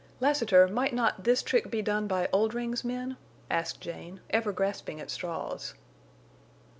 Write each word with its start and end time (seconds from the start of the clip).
"Lassiter, 0.19 0.67
might 0.67 0.95
not 0.95 1.25
this 1.25 1.43
trick 1.43 1.69
be 1.69 1.83
done 1.83 2.07
by 2.07 2.27
Oldring's 2.33 2.83
men?" 2.83 3.17
asked 3.51 3.81
Jane, 3.81 4.19
ever 4.31 4.51
grasping 4.51 4.99
at 4.99 5.11
straws. 5.11 5.75